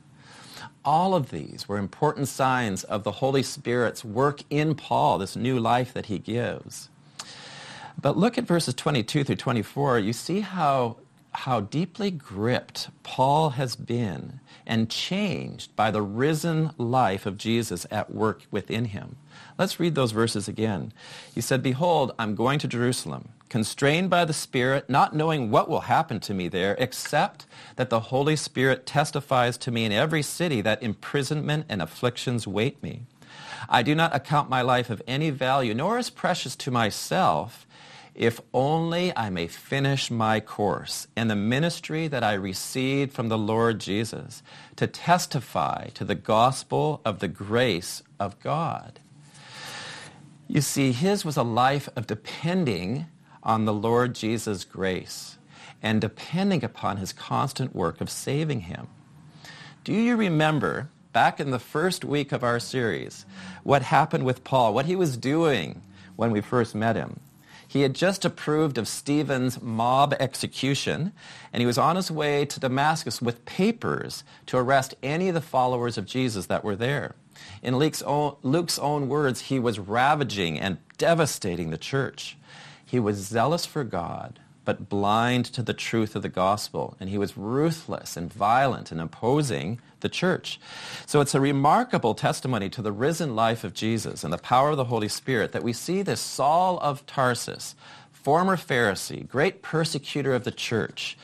All 0.83 1.15
of 1.15 1.31
these 1.31 1.67
were 1.67 1.77
important 1.77 2.27
signs 2.27 2.83
of 2.83 3.03
the 3.03 3.13
Holy 3.13 3.43
Spirit's 3.43 4.05
work 4.05 4.43
in 4.49 4.75
Paul, 4.75 5.17
this 5.17 5.35
new 5.35 5.59
life 5.59 5.91
that 5.93 6.05
he 6.05 6.19
gives. 6.19 6.89
But 8.01 8.17
look 8.17 8.37
at 8.37 8.45
verses 8.45 8.73
22 8.73 9.23
through 9.23 9.35
24. 9.35 9.99
You 9.99 10.13
see 10.13 10.41
how, 10.41 10.97
how 11.33 11.61
deeply 11.61 12.11
gripped 12.11 12.89
Paul 13.03 13.51
has 13.51 13.75
been 13.75 14.39
and 14.65 14.89
changed 14.89 15.75
by 15.75 15.91
the 15.91 16.01
risen 16.01 16.71
life 16.77 17.25
of 17.25 17.37
Jesus 17.37 17.85
at 17.91 18.13
work 18.13 18.43
within 18.51 18.85
him. 18.85 19.17
Let's 19.57 19.79
read 19.79 19.95
those 19.95 20.11
verses 20.11 20.47
again. 20.47 20.91
He 21.33 21.41
said, 21.41 21.63
Behold, 21.63 22.13
I'm 22.19 22.35
going 22.35 22.59
to 22.59 22.67
Jerusalem, 22.67 23.29
constrained 23.49 24.09
by 24.09 24.25
the 24.25 24.33
Spirit, 24.33 24.89
not 24.89 25.15
knowing 25.15 25.49
what 25.49 25.69
will 25.69 25.81
happen 25.81 26.19
to 26.21 26.33
me 26.33 26.47
there, 26.47 26.75
except 26.79 27.45
that 27.75 27.89
the 27.89 28.01
Holy 28.01 28.35
Spirit 28.35 28.85
testifies 28.85 29.57
to 29.59 29.71
me 29.71 29.85
in 29.85 29.91
every 29.91 30.21
city 30.21 30.61
that 30.61 30.83
imprisonment 30.83 31.65
and 31.69 31.81
afflictions 31.81 32.47
wait 32.47 32.81
me. 32.83 33.03
I 33.69 33.81
do 33.81 33.95
not 33.95 34.15
account 34.15 34.49
my 34.49 34.61
life 34.61 34.89
of 34.89 35.01
any 35.07 35.29
value, 35.29 35.73
nor 35.73 35.97
as 35.97 36.09
precious 36.09 36.55
to 36.57 36.71
myself, 36.71 37.64
if 38.15 38.39
only 38.53 39.15
I 39.15 39.29
may 39.29 39.47
finish 39.47 40.09
my 40.09 40.39
course 40.39 41.07
and 41.17 41.29
the 41.29 41.35
ministry 41.35 42.07
that 42.07 42.23
I 42.23 42.33
received 42.33 43.11
from 43.11 43.27
the 43.27 43.37
Lord 43.37 43.79
Jesus 43.79 44.41
to 44.77 44.87
testify 44.87 45.87
to 45.89 46.05
the 46.05 46.15
gospel 46.15 47.01
of 47.03 47.19
the 47.19 47.27
grace 47.27 48.01
of 48.17 48.39
God. 48.39 48.99
You 50.47 50.61
see, 50.61 50.93
his 50.93 51.25
was 51.25 51.35
a 51.35 51.43
life 51.43 51.89
of 51.95 52.07
depending 52.07 53.07
on 53.43 53.65
the 53.65 53.73
Lord 53.73 54.15
Jesus' 54.15 54.63
grace 54.63 55.37
and 55.83 55.99
depending 55.99 56.63
upon 56.63 56.97
his 56.97 57.11
constant 57.11 57.75
work 57.75 57.99
of 57.99 58.09
saving 58.09 58.61
him. 58.61 58.87
Do 59.83 59.93
you 59.93 60.15
remember 60.15 60.89
back 61.11 61.39
in 61.39 61.51
the 61.51 61.59
first 61.59 62.05
week 62.05 62.31
of 62.31 62.43
our 62.43 62.59
series 62.59 63.25
what 63.63 63.81
happened 63.81 64.25
with 64.25 64.43
Paul, 64.43 64.73
what 64.73 64.85
he 64.85 64.95
was 64.95 65.17
doing 65.17 65.81
when 66.15 66.31
we 66.31 66.41
first 66.41 66.73
met 66.73 66.95
him? 66.95 67.19
He 67.75 67.81
had 67.81 67.93
just 67.93 68.23
approved 68.23 68.77
of 68.77 68.87
Stephen's 68.87 69.61
mob 69.61 70.15
execution, 70.17 71.11
and 71.51 71.59
he 71.59 71.67
was 71.67 71.77
on 71.77 71.97
his 71.97 72.09
way 72.09 72.45
to 72.45 72.57
Damascus 72.57 73.21
with 73.21 73.43
papers 73.43 74.23
to 74.45 74.55
arrest 74.55 74.95
any 75.03 75.27
of 75.27 75.35
the 75.35 75.41
followers 75.41 75.97
of 75.97 76.05
Jesus 76.05 76.45
that 76.45 76.63
were 76.63 76.77
there. 76.77 77.15
In 77.61 77.75
Luke's 77.75 78.01
own, 78.03 78.37
Luke's 78.43 78.79
own 78.79 79.09
words, 79.09 79.41
he 79.41 79.59
was 79.59 79.77
ravaging 79.77 80.57
and 80.57 80.77
devastating 80.97 81.69
the 81.69 81.77
church. 81.77 82.37
He 82.85 82.97
was 82.97 83.17
zealous 83.17 83.65
for 83.65 83.83
God, 83.83 84.39
but 84.65 84.89
blind 84.89 85.45
to 85.45 85.61
the 85.61 85.73
truth 85.73 86.15
of 86.15 86.23
the 86.23 86.29
gospel. 86.29 86.97
And 86.99 87.09
he 87.09 87.17
was 87.17 87.37
ruthless 87.37 88.17
and 88.17 88.33
violent 88.33 88.91
and 88.91 88.99
opposing 88.99 89.79
the 90.01 90.09
church. 90.09 90.59
So 91.05 91.21
it's 91.21 91.35
a 91.35 91.39
remarkable 91.39 92.15
testimony 92.15 92.69
to 92.69 92.81
the 92.81 92.91
risen 92.91 93.35
life 93.35 93.63
of 93.63 93.73
Jesus 93.73 94.23
and 94.23 94.33
the 94.33 94.37
power 94.37 94.71
of 94.71 94.77
the 94.77 94.85
Holy 94.85 95.07
Spirit 95.07 95.51
that 95.51 95.63
we 95.63 95.73
see 95.73 96.01
this 96.01 96.19
Saul 96.19 96.79
of 96.79 97.05
Tarsus, 97.05 97.75
former 98.11 98.57
Pharisee, 98.57 99.27
great 99.27 99.61
persecutor 99.61 100.33
of 100.33 100.43
the 100.43 100.51
church. 100.51 101.17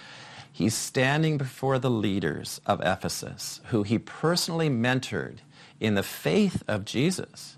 He's 0.53 0.75
standing 0.75 1.38
before 1.38 1.79
the 1.79 1.89
leaders 1.89 2.62
of 2.65 2.81
Ephesus, 2.81 3.62
who 3.65 3.83
he 3.83 3.98
personally 3.98 4.69
mentored 4.69 5.38
in 5.79 5.95
the 5.95 6.03
faith 6.03 6.62
of 6.67 6.86
Jesus. 6.86 7.57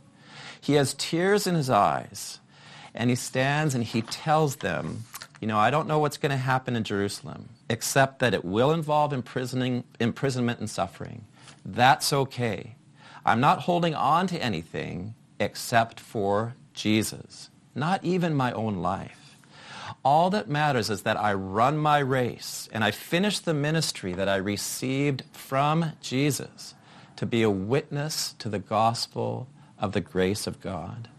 He 0.61 0.73
has 0.73 0.93
tears 0.93 1.45
in 1.45 1.55
his 1.55 1.69
eyes, 1.69 2.39
and 2.95 3.09
he 3.09 3.17
stands 3.17 3.75
and 3.75 3.83
he 3.83 4.01
tells 4.01 4.57
them, 4.57 5.03
you 5.43 5.47
know, 5.47 5.59
I 5.59 5.71
don't 5.71 5.89
know 5.89 5.99
what's 5.99 6.15
going 6.15 6.29
to 6.29 6.37
happen 6.37 6.73
in 6.73 6.85
Jerusalem, 6.85 7.49
except 7.69 8.19
that 8.19 8.33
it 8.33 8.45
will 8.45 8.71
involve 8.71 9.11
imprisoning, 9.11 9.83
imprisonment 9.99 10.61
and 10.61 10.69
suffering. 10.69 11.25
That's 11.65 12.13
okay. 12.13 12.75
I'm 13.25 13.41
not 13.41 13.63
holding 13.63 13.93
on 13.93 14.25
to 14.27 14.41
anything 14.41 15.15
except 15.41 15.99
for 15.99 16.55
Jesus, 16.73 17.49
not 17.75 18.01
even 18.05 18.33
my 18.33 18.53
own 18.53 18.77
life. 18.77 19.35
All 20.05 20.29
that 20.29 20.47
matters 20.47 20.89
is 20.89 21.01
that 21.01 21.19
I 21.19 21.33
run 21.33 21.75
my 21.77 21.99
race 21.99 22.69
and 22.71 22.81
I 22.81 22.91
finish 22.91 23.39
the 23.39 23.53
ministry 23.53 24.13
that 24.13 24.29
I 24.29 24.37
received 24.37 25.23
from 25.33 25.91
Jesus 25.99 26.73
to 27.17 27.25
be 27.25 27.43
a 27.43 27.49
witness 27.49 28.31
to 28.39 28.47
the 28.47 28.59
gospel 28.59 29.49
of 29.77 29.91
the 29.91 29.99
grace 29.99 30.47
of 30.47 30.61
God. 30.61 31.09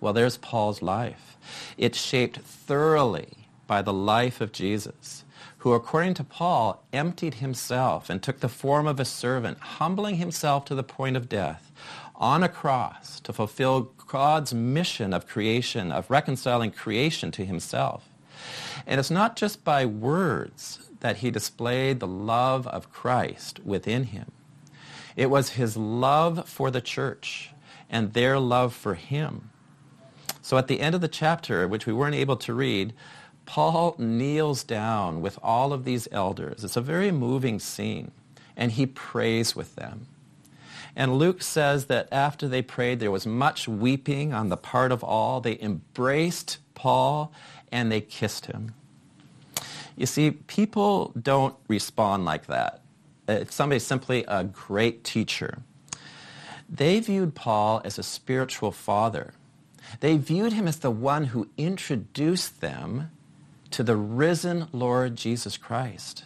Well, 0.00 0.12
there's 0.12 0.38
Paul's 0.38 0.82
life. 0.82 1.35
It's 1.76 2.00
shaped 2.00 2.38
thoroughly 2.38 3.48
by 3.66 3.82
the 3.82 3.92
life 3.92 4.40
of 4.40 4.52
Jesus, 4.52 5.24
who, 5.58 5.72
according 5.72 6.14
to 6.14 6.24
Paul, 6.24 6.84
emptied 6.92 7.34
himself 7.34 8.08
and 8.08 8.22
took 8.22 8.40
the 8.40 8.48
form 8.48 8.86
of 8.86 9.00
a 9.00 9.04
servant, 9.04 9.58
humbling 9.58 10.16
himself 10.16 10.64
to 10.66 10.74
the 10.74 10.82
point 10.82 11.16
of 11.16 11.28
death 11.28 11.72
on 12.14 12.42
a 12.42 12.48
cross 12.48 13.20
to 13.20 13.32
fulfill 13.32 13.92
God's 14.06 14.54
mission 14.54 15.12
of 15.12 15.26
creation, 15.26 15.92
of 15.92 16.10
reconciling 16.10 16.70
creation 16.70 17.30
to 17.32 17.44
himself. 17.44 18.08
And 18.86 18.98
it's 19.00 19.10
not 19.10 19.36
just 19.36 19.64
by 19.64 19.84
words 19.84 20.88
that 21.00 21.18
he 21.18 21.30
displayed 21.30 22.00
the 22.00 22.06
love 22.06 22.66
of 22.68 22.92
Christ 22.92 23.60
within 23.64 24.04
him. 24.04 24.30
It 25.14 25.30
was 25.30 25.50
his 25.50 25.76
love 25.76 26.48
for 26.48 26.70
the 26.70 26.80
church 26.80 27.50
and 27.90 28.12
their 28.12 28.38
love 28.38 28.74
for 28.74 28.94
him 28.94 29.50
so 30.46 30.56
at 30.58 30.68
the 30.68 30.78
end 30.78 30.94
of 30.94 31.00
the 31.00 31.08
chapter, 31.08 31.66
which 31.66 31.86
we 31.86 31.92
weren't 31.92 32.14
able 32.14 32.36
to 32.36 32.54
read, 32.54 32.92
Paul 33.46 33.96
kneels 33.98 34.62
down 34.62 35.20
with 35.20 35.40
all 35.42 35.72
of 35.72 35.84
these 35.84 36.06
elders. 36.12 36.62
It's 36.62 36.76
a 36.76 36.80
very 36.80 37.10
moving 37.10 37.58
scene, 37.58 38.12
and 38.56 38.70
he 38.70 38.86
prays 38.86 39.56
with 39.56 39.74
them. 39.74 40.06
And 40.94 41.18
Luke 41.18 41.42
says 41.42 41.86
that 41.86 42.06
after 42.12 42.46
they 42.46 42.62
prayed, 42.62 43.00
there 43.00 43.10
was 43.10 43.26
much 43.26 43.66
weeping 43.66 44.32
on 44.32 44.48
the 44.48 44.56
part 44.56 44.92
of 44.92 45.02
all. 45.02 45.40
They 45.40 45.58
embraced 45.60 46.58
Paul 46.76 47.32
and 47.72 47.90
they 47.90 48.00
kissed 48.00 48.46
him. 48.46 48.72
You 49.96 50.06
see, 50.06 50.30
people 50.30 51.10
don't 51.20 51.56
respond 51.66 52.24
like 52.24 52.46
that. 52.46 52.82
If 53.26 53.50
somebody's 53.50 53.84
simply 53.84 54.24
a 54.28 54.44
great 54.44 55.02
teacher, 55.02 55.58
they 56.68 57.00
viewed 57.00 57.34
Paul 57.34 57.82
as 57.84 57.98
a 57.98 58.04
spiritual 58.04 58.70
father 58.70 59.32
they 60.00 60.16
viewed 60.16 60.52
him 60.52 60.68
as 60.68 60.78
the 60.78 60.90
one 60.90 61.24
who 61.24 61.48
introduced 61.56 62.60
them 62.60 63.10
to 63.70 63.82
the 63.82 63.96
risen 63.96 64.68
Lord 64.72 65.16
Jesus 65.16 65.56
Christ. 65.56 66.24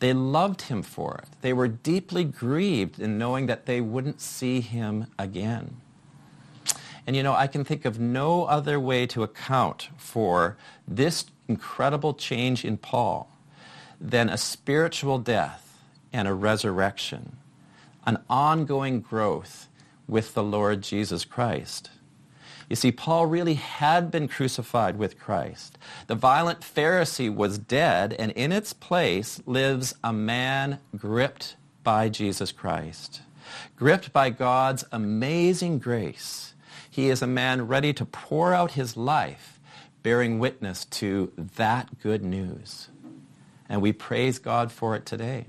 They 0.00 0.12
loved 0.12 0.62
him 0.62 0.82
for 0.82 1.20
it. 1.22 1.28
They 1.40 1.52
were 1.52 1.68
deeply 1.68 2.24
grieved 2.24 3.00
in 3.00 3.18
knowing 3.18 3.46
that 3.46 3.66
they 3.66 3.80
wouldn't 3.80 4.20
see 4.20 4.60
him 4.60 5.06
again. 5.18 5.76
And 7.06 7.16
you 7.16 7.22
know, 7.22 7.34
I 7.34 7.46
can 7.46 7.64
think 7.64 7.84
of 7.84 7.98
no 7.98 8.44
other 8.44 8.78
way 8.78 9.06
to 9.08 9.22
account 9.22 9.88
for 9.96 10.56
this 10.86 11.24
incredible 11.48 12.14
change 12.14 12.64
in 12.64 12.76
Paul 12.76 13.30
than 14.00 14.28
a 14.28 14.36
spiritual 14.36 15.18
death 15.18 15.82
and 16.12 16.28
a 16.28 16.34
resurrection, 16.34 17.36
an 18.06 18.18
ongoing 18.28 19.00
growth 19.00 19.68
with 20.06 20.34
the 20.34 20.42
Lord 20.42 20.82
Jesus 20.82 21.24
Christ. 21.24 21.90
You 22.68 22.76
see, 22.76 22.92
Paul 22.92 23.26
really 23.26 23.54
had 23.54 24.10
been 24.10 24.28
crucified 24.28 24.98
with 24.98 25.18
Christ. 25.18 25.78
The 26.06 26.14
violent 26.14 26.60
Pharisee 26.60 27.34
was 27.34 27.56
dead, 27.56 28.12
and 28.18 28.30
in 28.32 28.52
its 28.52 28.72
place 28.72 29.40
lives 29.46 29.94
a 30.04 30.12
man 30.12 30.78
gripped 30.96 31.56
by 31.82 32.10
Jesus 32.10 32.52
Christ, 32.52 33.22
gripped 33.74 34.12
by 34.12 34.28
God's 34.28 34.84
amazing 34.92 35.78
grace. 35.78 36.52
He 36.90 37.08
is 37.08 37.22
a 37.22 37.26
man 37.26 37.66
ready 37.66 37.94
to 37.94 38.04
pour 38.04 38.52
out 38.52 38.72
his 38.72 38.96
life, 38.96 39.58
bearing 40.02 40.38
witness 40.38 40.84
to 40.84 41.32
that 41.56 42.00
good 42.00 42.22
news. 42.22 42.88
And 43.68 43.80
we 43.80 43.92
praise 43.92 44.38
God 44.38 44.70
for 44.72 44.94
it 44.94 45.06
today. 45.06 45.46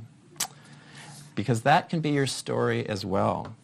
Because 1.36 1.62
that 1.62 1.90
can 1.90 2.00
be 2.00 2.12
your 2.12 2.28
story 2.28 2.88
as 2.88 3.06
well. 3.06 3.56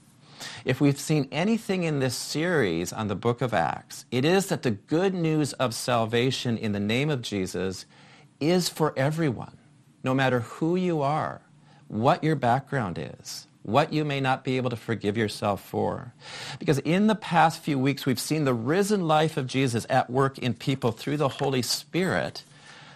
If 0.63 0.81
we've 0.81 0.99
seen 0.99 1.27
anything 1.31 1.83
in 1.83 1.99
this 1.99 2.15
series 2.15 2.91
on 2.91 3.07
the 3.07 3.15
book 3.15 3.41
of 3.41 3.53
Acts, 3.53 4.05
it 4.11 4.25
is 4.25 4.47
that 4.47 4.63
the 4.63 4.71
good 4.71 5.13
news 5.13 5.53
of 5.53 5.73
salvation 5.73 6.57
in 6.57 6.71
the 6.71 6.79
name 6.79 7.09
of 7.09 7.21
Jesus 7.21 7.85
is 8.39 8.69
for 8.69 8.93
everyone, 8.97 9.57
no 10.03 10.13
matter 10.13 10.41
who 10.41 10.75
you 10.75 11.01
are, 11.01 11.41
what 11.87 12.23
your 12.23 12.35
background 12.35 12.97
is, 13.19 13.47
what 13.63 13.91
you 13.91 14.05
may 14.05 14.19
not 14.19 14.43
be 14.43 14.57
able 14.57 14.69
to 14.69 14.75
forgive 14.75 15.17
yourself 15.17 15.61
for. 15.61 16.13
Because 16.59 16.79
in 16.79 17.07
the 17.07 17.15
past 17.15 17.61
few 17.61 17.79
weeks, 17.79 18.05
we've 18.05 18.19
seen 18.19 18.45
the 18.45 18.53
risen 18.53 19.07
life 19.07 19.37
of 19.37 19.47
Jesus 19.47 19.85
at 19.89 20.09
work 20.09 20.37
in 20.37 20.53
people 20.53 20.91
through 20.91 21.17
the 21.17 21.29
Holy 21.29 21.61
Spirit 21.61 22.43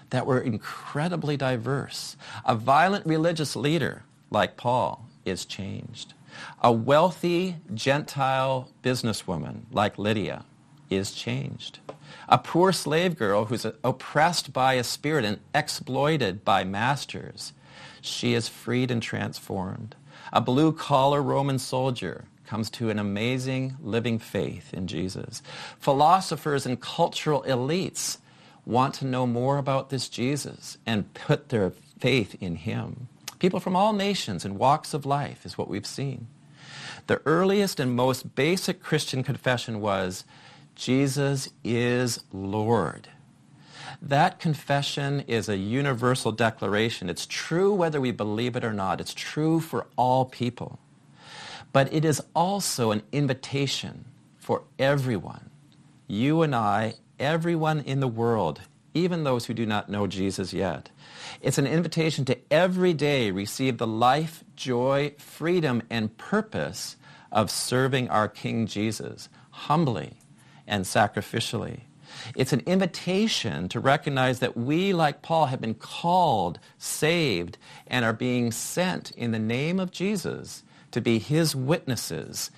that 0.09 0.25
were 0.25 0.39
incredibly 0.39 1.37
diverse. 1.37 2.15
A 2.45 2.55
violent 2.55 3.05
religious 3.05 3.55
leader 3.55 4.03
like 4.29 4.57
Paul 4.57 5.07
is 5.25 5.45
changed. 5.45 6.13
A 6.61 6.71
wealthy 6.71 7.57
Gentile 7.73 8.69
businesswoman 8.83 9.61
like 9.71 9.97
Lydia 9.97 10.45
is 10.89 11.11
changed. 11.11 11.79
A 12.27 12.37
poor 12.37 12.71
slave 12.71 13.17
girl 13.17 13.45
who's 13.45 13.65
oppressed 13.83 14.53
by 14.53 14.73
a 14.73 14.83
spirit 14.83 15.25
and 15.25 15.39
exploited 15.53 16.43
by 16.43 16.63
masters, 16.63 17.53
she 18.01 18.33
is 18.33 18.47
freed 18.47 18.91
and 18.91 19.01
transformed. 19.01 19.95
A 20.31 20.41
blue-collar 20.41 21.21
Roman 21.21 21.59
soldier 21.59 22.25
comes 22.45 22.69
to 22.71 22.89
an 22.89 22.97
amazing 22.97 23.77
living 23.81 24.17
faith 24.17 24.73
in 24.73 24.87
Jesus. 24.87 25.43
Philosophers 25.79 26.65
and 26.65 26.81
cultural 26.81 27.43
elites 27.43 28.17
want 28.65 28.95
to 28.95 29.05
know 29.05 29.27
more 29.27 29.57
about 29.57 29.89
this 29.89 30.09
Jesus 30.09 30.77
and 30.85 31.13
put 31.13 31.49
their 31.49 31.71
faith 31.99 32.35
in 32.41 32.55
him. 32.55 33.07
People 33.39 33.59
from 33.59 33.75
all 33.75 33.93
nations 33.93 34.45
and 34.45 34.59
walks 34.59 34.93
of 34.93 35.05
life 35.05 35.45
is 35.45 35.57
what 35.57 35.69
we've 35.69 35.85
seen. 35.85 36.27
The 37.07 37.21
earliest 37.25 37.79
and 37.79 37.95
most 37.95 38.35
basic 38.35 38.83
Christian 38.83 39.23
confession 39.23 39.81
was, 39.81 40.25
Jesus 40.75 41.49
is 41.63 42.21
Lord. 42.31 43.07
That 44.01 44.39
confession 44.39 45.21
is 45.21 45.49
a 45.49 45.57
universal 45.57 46.31
declaration. 46.31 47.09
It's 47.09 47.25
true 47.25 47.73
whether 47.73 47.99
we 47.99 48.11
believe 48.11 48.55
it 48.55 48.63
or 48.63 48.73
not. 48.73 49.01
It's 49.01 49.13
true 49.13 49.59
for 49.59 49.87
all 49.97 50.25
people. 50.25 50.79
But 51.73 51.91
it 51.93 52.05
is 52.05 52.21
also 52.35 52.91
an 52.91 53.03
invitation 53.11 54.05
for 54.37 54.63
everyone, 54.77 55.49
you 56.07 56.41
and 56.41 56.55
I, 56.55 56.95
everyone 57.19 57.81
in 57.81 57.99
the 57.99 58.07
world, 58.07 58.61
even 58.93 59.23
those 59.23 59.45
who 59.45 59.53
do 59.53 59.65
not 59.65 59.89
know 59.89 60.07
Jesus 60.07 60.53
yet. 60.53 60.89
It's 61.41 61.57
an 61.57 61.67
invitation 61.67 62.25
to 62.25 62.37
every 62.51 62.93
day 62.93 63.31
receive 63.31 63.77
the 63.77 63.87
life, 63.87 64.43
joy, 64.55 65.13
freedom, 65.17 65.81
and 65.89 66.17
purpose 66.17 66.95
of 67.31 67.51
serving 67.51 68.09
our 68.09 68.27
King 68.27 68.65
Jesus 68.65 69.29
humbly 69.51 70.17
and 70.67 70.85
sacrificially. 70.85 71.81
It's 72.35 72.53
an 72.53 72.63
invitation 72.65 73.69
to 73.69 73.79
recognize 73.79 74.39
that 74.39 74.57
we, 74.57 74.93
like 74.93 75.21
Paul, 75.21 75.47
have 75.47 75.61
been 75.61 75.75
called, 75.75 76.59
saved, 76.77 77.57
and 77.87 78.03
are 78.03 78.13
being 78.13 78.51
sent 78.51 79.11
in 79.11 79.31
the 79.31 79.39
name 79.39 79.79
of 79.79 79.91
Jesus 79.91 80.63
to 80.91 81.01
be 81.01 81.19
his 81.19 81.55
witnesses 81.55 82.49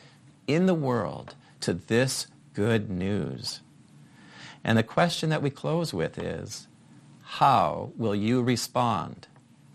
in 0.47 0.65
the 0.65 0.73
world 0.73 1.35
to 1.61 1.73
this 1.73 2.27
good 2.53 2.89
news. 2.89 3.61
And 4.63 4.77
the 4.77 4.83
question 4.83 5.29
that 5.29 5.41
we 5.41 5.49
close 5.49 5.93
with 5.93 6.17
is, 6.17 6.67
how 7.23 7.91
will 7.97 8.15
you 8.15 8.41
respond 8.41 9.27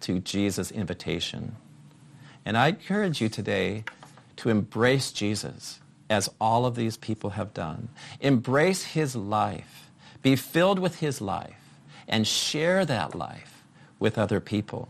to 0.07 0.21
Jesus' 0.21 0.71
invitation? 0.71 1.57
And 2.45 2.57
I 2.57 2.69
encourage 2.69 3.21
you 3.21 3.29
today 3.29 3.83
to 4.37 4.51
embrace 4.51 5.11
Jesus 5.11 5.81
as 6.09 6.31
all 6.41 6.65
of 6.65 6.77
these 6.77 6.97
people 6.97 7.31
have 7.31 7.53
done. 7.53 7.89
Embrace 8.21 8.85
his 8.85 9.17
life. 9.17 9.91
Be 10.23 10.37
filled 10.37 10.79
with 10.79 11.01
his 11.01 11.21
life 11.21 11.59
and 12.07 12.25
share 12.25 12.85
that 12.85 13.17
life 13.17 13.65
with 13.99 14.17
other 14.17 14.39
people. 14.39 14.89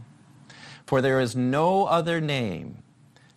For 0.84 1.00
there 1.00 1.18
is 1.18 1.34
no 1.34 1.86
other 1.86 2.20
name, 2.20 2.82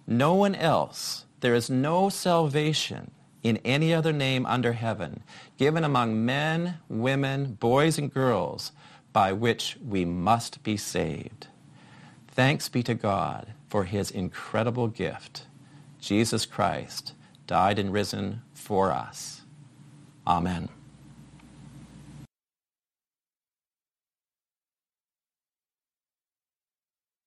no 0.06 0.34
one 0.34 0.56
else, 0.56 1.24
there 1.40 1.56
is 1.56 1.70
no 1.70 2.10
salvation 2.10 3.12
in 3.42 3.56
any 3.64 3.94
other 3.94 4.12
name 4.12 4.46
under 4.46 4.74
heaven 4.74 5.24
given 5.58 5.86
among 5.86 6.26
men, 6.26 6.78
women, 6.90 7.54
boys, 7.54 7.98
and 7.98 8.14
girls 8.14 8.74
by 9.14 9.32
which 9.32 9.78
we 9.82 10.04
must 10.04 10.62
be 10.62 10.76
saved. 10.76 11.48
Thanks 12.40 12.70
be 12.70 12.84
to 12.84 12.94
God 12.94 13.48
for 13.68 13.84
his 13.84 14.12
incredible 14.12 14.88
gift. 14.88 15.44
Jesus 16.00 16.46
Christ 16.46 17.12
died 17.48 17.78
and 17.78 17.92
risen 17.92 18.44
for 18.54 18.94
us. 18.94 19.42
Amen. 20.26 20.70